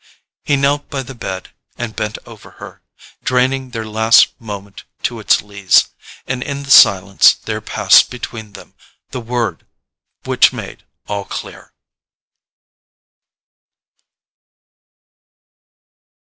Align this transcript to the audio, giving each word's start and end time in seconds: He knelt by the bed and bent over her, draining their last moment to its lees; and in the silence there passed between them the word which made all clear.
He 0.43 0.55
knelt 0.55 0.89
by 0.89 1.03
the 1.03 1.13
bed 1.13 1.51
and 1.77 1.95
bent 1.95 2.17
over 2.25 2.49
her, 2.57 2.81
draining 3.23 3.69
their 3.69 3.85
last 3.85 4.29
moment 4.41 4.83
to 5.03 5.19
its 5.19 5.43
lees; 5.43 5.89
and 6.25 6.41
in 6.41 6.63
the 6.63 6.71
silence 6.71 7.35
there 7.35 7.61
passed 7.61 8.09
between 8.09 8.53
them 8.53 8.73
the 9.11 9.21
word 9.21 9.67
which 10.23 10.51
made 10.51 10.85
all 11.07 11.25
clear. 11.25 11.71